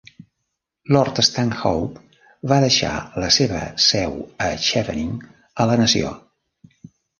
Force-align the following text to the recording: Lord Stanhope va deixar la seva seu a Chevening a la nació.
Lord 0.95 1.19
Stanhope 1.27 2.01
va 2.53 2.57
deixar 2.65 2.95
la 3.25 3.29
seva 3.37 3.61
seu 3.91 4.17
a 4.49 4.49
Chevening 4.67 5.15
a 5.67 5.71
la 5.75 5.79
nació. 5.85 6.19